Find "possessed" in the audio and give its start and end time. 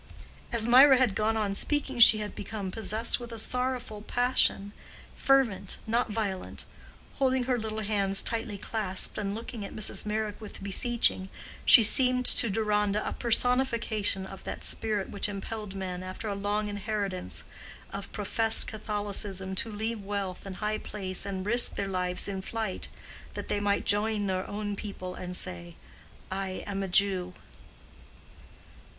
2.71-3.19